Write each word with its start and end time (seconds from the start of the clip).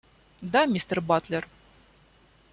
Да, 0.41 0.63
мистер 0.65 0.99
Батлер. 0.99 1.47